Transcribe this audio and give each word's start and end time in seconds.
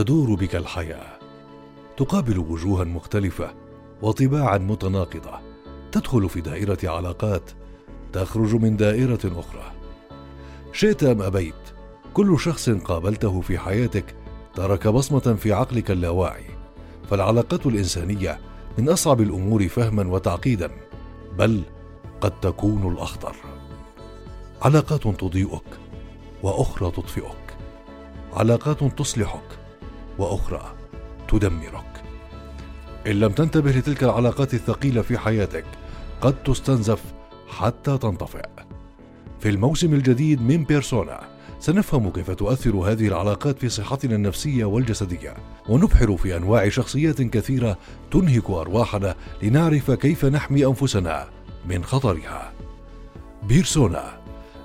تدور 0.00 0.34
بك 0.34 0.56
الحياة. 0.56 1.18
تقابل 1.96 2.38
وجوها 2.38 2.84
مختلفة 2.84 3.54
وطباعا 4.02 4.58
متناقضة. 4.58 5.40
تدخل 5.92 6.28
في 6.28 6.40
دائرة 6.40 6.78
علاقات. 6.84 7.50
تخرج 8.12 8.54
من 8.54 8.76
دائرة 8.76 9.18
أخرى. 9.24 9.72
شئت 10.72 11.04
أم 11.04 11.22
أبيت؟ 11.22 11.54
كل 12.14 12.40
شخص 12.40 12.70
قابلته 12.70 13.40
في 13.40 13.58
حياتك 13.58 14.14
ترك 14.54 14.88
بصمة 14.88 15.36
في 15.40 15.52
عقلك 15.52 15.90
اللاواعي. 15.90 16.46
فالعلاقات 17.10 17.66
الإنسانية 17.66 18.40
من 18.78 18.88
أصعب 18.88 19.20
الأمور 19.20 19.68
فهما 19.68 20.08
وتعقيدا 20.08 20.70
بل 21.38 21.62
قد 22.20 22.40
تكون 22.40 22.92
الأخطر. 22.92 23.36
علاقات 24.62 25.02
تضيئك 25.02 25.78
وأخرى 26.42 26.90
تطفئك. 26.90 27.56
علاقات 28.32 28.84
تصلحك 28.84 29.59
وأخرى 30.20 30.74
تدمرك. 31.28 32.02
إن 33.06 33.20
لم 33.20 33.32
تنتبه 33.32 33.70
لتلك 33.70 34.04
العلاقات 34.04 34.54
الثقيلة 34.54 35.02
في 35.02 35.18
حياتك 35.18 35.64
قد 36.20 36.42
تستنزف 36.42 37.00
حتى 37.48 37.98
تنطفئ. 37.98 38.48
في 39.40 39.48
الموسم 39.48 39.94
الجديد 39.94 40.42
من 40.42 40.64
بيرسونا 40.64 41.20
سنفهم 41.60 42.10
كيف 42.10 42.30
تؤثر 42.30 42.76
هذه 42.76 43.08
العلاقات 43.08 43.58
في 43.58 43.68
صحتنا 43.68 44.14
النفسية 44.14 44.64
والجسدية 44.64 45.34
ونبحر 45.68 46.16
في 46.16 46.36
أنواع 46.36 46.68
شخصيات 46.68 47.22
كثيرة 47.22 47.78
تنهك 48.10 48.50
أرواحنا 48.50 49.14
لنعرف 49.42 49.90
كيف 49.90 50.24
نحمي 50.24 50.66
أنفسنا 50.66 51.28
من 51.68 51.84
خطرها. 51.84 52.52
بيرسونا 53.42 54.20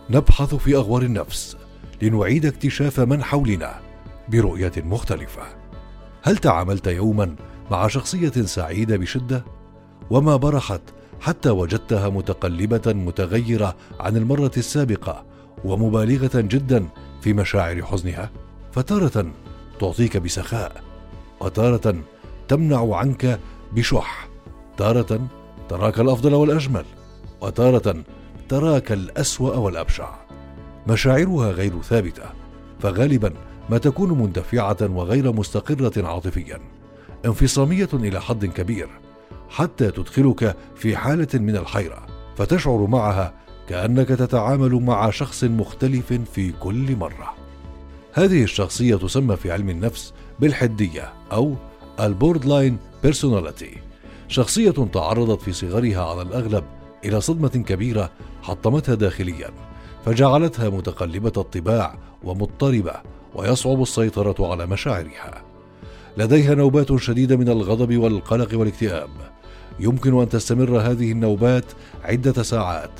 نبحث 0.09 0.55
في 0.55 0.75
أغوار 0.75 1.01
النفس 1.01 1.57
لنعيد 2.01 2.45
اكتشاف 2.45 2.99
من 2.99 3.23
حولنا. 3.23 3.84
برؤية 4.29 4.71
مختلفة. 4.77 5.41
هل 6.23 6.37
تعاملت 6.37 6.87
يوما 6.87 7.35
مع 7.71 7.87
شخصية 7.87 8.31
سعيدة 8.31 8.97
بشدة؟ 8.97 9.45
وما 10.09 10.35
برحت 10.35 10.81
حتى 11.21 11.49
وجدتها 11.49 12.09
متقلبة 12.09 12.93
متغيرة 12.93 13.75
عن 13.99 14.17
المرة 14.17 14.51
السابقة 14.57 15.25
ومبالغة 15.65 16.41
جدا 16.41 16.87
في 17.21 17.33
مشاعر 17.33 17.83
حزنها؟ 17.83 18.29
فتارة 18.71 19.31
تعطيك 19.79 20.17
بسخاء 20.17 20.83
وتارة 21.39 21.95
تمنع 22.47 22.95
عنك 22.95 23.39
بشح 23.73 24.29
تارة 24.77 25.27
تراك 25.69 25.99
الأفضل 25.99 26.33
والأجمل 26.33 26.85
وتارة 27.41 28.03
تراك 28.49 28.91
الأسوأ 28.91 29.55
والأبشع. 29.55 30.15
مشاعرها 30.87 31.51
غير 31.51 31.81
ثابتة 31.81 32.23
فغالبا 32.79 33.33
ما 33.69 33.77
تكون 33.77 34.09
مندفعة 34.09 34.77
وغير 34.81 35.31
مستقرة 35.31 36.07
عاطفيا. 36.07 36.59
انفصامية 37.25 37.89
إلى 37.93 38.21
حد 38.21 38.45
كبير 38.45 38.89
حتى 39.49 39.91
تدخلك 39.91 40.55
في 40.75 40.97
حالة 40.97 41.27
من 41.33 41.55
الحيرة 41.55 42.05
فتشعر 42.37 42.87
معها 42.87 43.33
كأنك 43.69 44.07
تتعامل 44.07 44.73
مع 44.73 45.09
شخص 45.09 45.43
مختلف 45.43 46.13
في 46.33 46.51
كل 46.51 46.95
مرة. 46.95 47.33
هذه 48.13 48.43
الشخصية 48.43 48.95
تسمى 48.95 49.35
في 49.35 49.51
علم 49.51 49.69
النفس 49.69 50.13
بالحدية 50.39 51.13
أو 51.31 51.55
ال 51.99 52.45
borderline 52.45 52.77
personality. 53.03 53.77
شخصية 54.27 54.71
تعرضت 54.71 55.41
في 55.41 55.53
صغرها 55.53 56.05
على 56.09 56.21
الأغلب 56.21 56.63
إلى 57.05 57.21
صدمة 57.21 57.49
كبيرة 57.49 58.11
حطمتها 58.41 58.95
داخليا 58.95 59.49
فجعلتها 60.05 60.69
متقلبة 60.69 61.31
الطباع 61.37 61.95
ومضطربة 62.23 62.93
ويصعب 63.35 63.81
السيطرة 63.81 64.51
على 64.51 64.65
مشاعرها. 64.65 65.41
لديها 66.17 66.55
نوبات 66.55 66.95
شديدة 66.95 67.35
من 67.35 67.49
الغضب 67.49 67.97
والقلق 67.97 68.59
والاكتئاب. 68.59 69.09
يمكن 69.79 70.21
أن 70.21 70.29
تستمر 70.29 70.79
هذه 70.79 71.11
النوبات 71.11 71.65
عدة 72.03 72.43
ساعات 72.43 72.91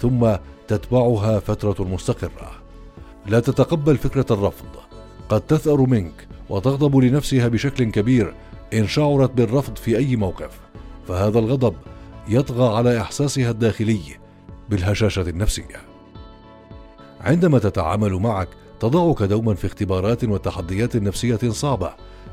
ثم 0.00 0.36
تتبعها 0.68 1.38
فترة 1.38 1.84
مستقرة. 1.84 2.50
لا 3.26 3.40
تتقبل 3.40 3.96
فكرة 3.96 4.26
الرفض. 4.30 4.66
قد 5.28 5.40
تثأر 5.40 5.80
منك 5.80 6.28
وتغضب 6.48 6.96
لنفسها 6.96 7.48
بشكل 7.48 7.84
كبير 7.84 8.34
إن 8.74 8.86
شعرت 8.86 9.30
بالرفض 9.30 9.76
في 9.76 9.96
أي 9.96 10.16
موقف. 10.16 10.60
فهذا 11.08 11.38
الغضب 11.38 11.74
يطغى 12.28 12.76
على 12.76 13.00
إحساسها 13.00 13.50
الداخلي 13.50 14.00
بالهشاشة 14.70 15.22
النفسية. 15.22 15.80
عندما 17.20 17.58
تتعامل 17.58 18.12
معك 18.12 18.48
تضعك 18.84 19.22
دوما 19.22 19.54
في 19.54 19.66
اختبارات 19.66 20.24
وتحديات 20.24 20.96
نفسية 20.96 21.38
صعبة 21.50 21.90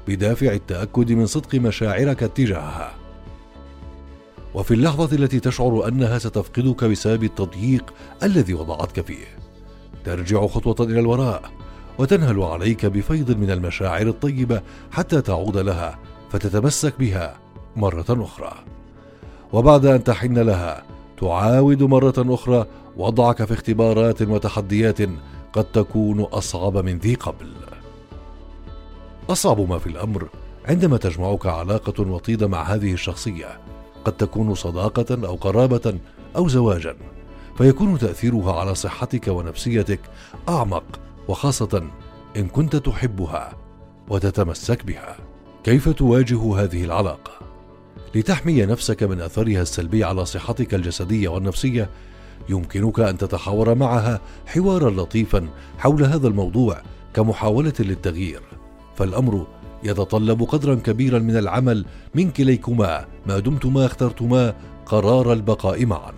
بدافع 0.08 0.54
التأكد 0.54 1.12
من 1.12 1.26
صدق 1.26 1.56
مشاعرك 1.56 2.20
تجاهها. 2.20 2.92
وفي 4.54 4.74
اللحظة 4.74 5.16
التي 5.16 5.40
تشعر 5.40 5.88
أنها 5.88 6.18
ستفقدك 6.18 6.84
بسبب 6.84 7.24
التضييق 7.24 7.94
الذي 8.24 8.54
وضعتك 8.54 9.06
فيه 9.06 9.26
ترجع 10.04 10.48
خطوة 10.48 10.88
إلى 10.88 11.00
الوراء 11.00 11.42
وتنهل 11.98 12.42
عليك 12.42 12.86
بفيض 12.86 13.38
من 13.38 13.52
المشاعر 13.52 14.08
الطيبة 14.08 14.62
حتى 14.92 15.22
تعود 15.22 15.58
لها 15.58 16.00
فتتمسك 16.30 16.94
بها 17.00 17.38
مرة 17.76 18.06
أخرى. 18.10 18.54
وبعد 19.54 19.86
أن 19.86 20.04
تحن 20.04 20.38
لها 20.38 20.84
تعاود 21.22 21.84
مرة 21.84 22.14
أخرى 22.18 22.66
وضعك 22.98 23.44
في 23.44 23.54
اختبارات 23.54 24.22
وتحديات 24.22 25.02
قد 25.54 25.64
تكون 25.64 26.22
أصعب 26.22 26.78
من 26.78 26.98
ذي 26.98 27.16
قبل. 27.16 27.54
أصعب 29.30 29.70
ما 29.70 29.78
في 29.78 29.88
الأمر 29.88 30.30
عندما 30.66 30.98
تجمعك 30.98 31.46
علاقة 31.46 32.12
وطيدة 32.12 32.48
مع 32.48 32.64
هذه 32.64 32.94
الشخصية. 32.94 33.60
قد 34.06 34.14
تكون 34.14 34.56
صداقة 34.56 35.28
أو 35.28 35.36
قرابة 35.36 36.00
أو 36.36 36.48
زواجا. 36.48 36.96
فيكون 37.58 37.98
تأثيرها 37.98 38.60
على 38.60 38.76
صحتك 38.76 39.28
ونفسيتك 39.28 40.00
أعمق 40.50 41.00
وخاصة 41.28 41.88
إن 42.38 42.48
كنت 42.48 42.76
تحبها 42.76 43.54
وتتمسك 44.10 44.86
بها. 44.86 45.18
كيف 45.64 45.90
تواجه 45.90 46.64
هذه 46.64 46.84
العلاقة؟ 46.84 47.32
لتحمي 48.16 48.66
نفسك 48.66 49.04
من 49.04 49.22
أثرها 49.22 49.62
السلبي 49.62 50.04
على 50.04 50.26
صحتك 50.26 50.74
الجسدية 50.74 51.30
والنفسية 51.30 51.90
يمكنك 52.50 53.00
أن 53.00 53.18
تتحاور 53.18 53.76
معها 53.76 54.22
حوارا 54.46 54.90
لطيفا 54.90 55.48
حول 55.78 56.04
هذا 56.04 56.28
الموضوع 56.28 56.82
كمحاولة 57.14 57.74
للتغيير. 57.80 58.42
فالأمر 58.96 59.48
يتطلب 59.84 60.44
قدرا 60.44 60.76
كبيرا 60.76 61.20
من 61.20 61.38
العمل 61.38 61.86
من 62.16 62.32
كليكما 62.32 63.06
ما 63.26 63.40
دمتما 63.40 63.86
اخترتما 63.86 64.56
قرار 64.86 65.34
البقاء 65.34 65.86
معا. 65.86 66.14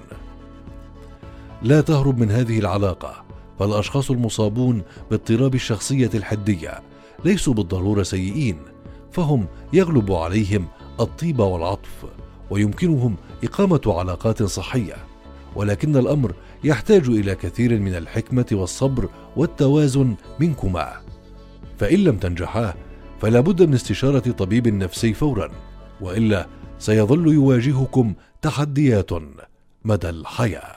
لا 1.61 1.81
تهرب 1.81 2.17
من 2.17 2.31
هذه 2.31 2.59
العلاقة 2.59 3.23
فالأشخاص 3.59 4.11
المصابون 4.11 4.81
باضطراب 5.11 5.55
الشخصية 5.55 6.09
الحدية 6.13 6.81
ليسوا 7.25 7.53
بالضرورة 7.53 8.03
سيئين 8.03 8.57
فهم 9.11 9.47
يغلب 9.73 10.11
عليهم 10.11 10.67
الطيبه 10.99 11.45
والعطف 11.45 12.05
ويمكنهم 12.49 13.15
إقامة 13.43 13.81
علاقات 13.87 14.43
صحية. 14.43 14.95
ولكن 15.55 15.95
الأمر 15.95 16.33
يحتاج 16.63 17.09
إلى 17.09 17.35
كثير 17.35 17.79
من 17.79 17.95
الحكمة 17.95 18.45
والصبر 18.51 19.09
والتوازن 19.35 20.15
منكما. 20.39 20.93
فإن 21.77 21.99
لم 21.99 22.17
تنجحا 22.17 22.73
فلا 23.21 23.39
بد 23.39 23.63
من 23.63 23.73
استشارة 23.73 24.31
طبيب 24.31 24.67
نفسي 24.67 25.13
فورا 25.13 25.51
وإلا 26.01 26.47
سيظل 26.79 27.33
يواجهكم 27.33 28.13
تحديات 28.41 29.09
مدى 29.85 30.09
الحياة. 30.09 30.75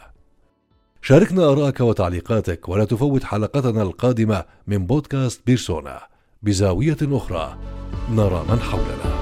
شاركنا 1.03 1.45
ارائك 1.53 1.81
وتعليقاتك 1.81 2.69
ولا 2.69 2.85
تفوت 2.85 3.25
حلقتنا 3.25 3.83
القادمة 3.83 4.45
من 4.67 4.87
بودكاست 4.87 5.41
بيرسونا. 5.47 6.01
بزاوية 6.43 6.97
أخرى 7.03 7.57
نرى 8.11 8.45
من 8.49 8.59
حولنا. 8.59 9.16